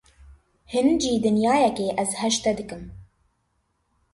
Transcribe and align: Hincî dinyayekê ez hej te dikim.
Hincî 0.73 1.13
dinyayekê 1.25 1.87
ez 2.01 2.11
hej 2.21 2.35
te 2.43 2.51
dikim. 2.57 2.83